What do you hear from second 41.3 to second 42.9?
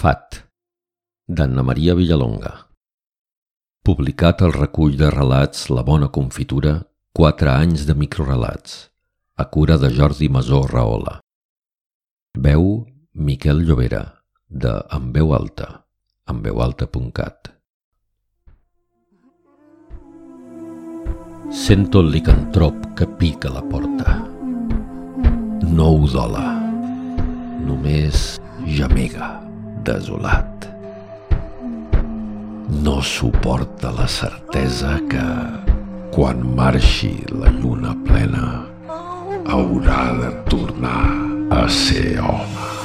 a ser home.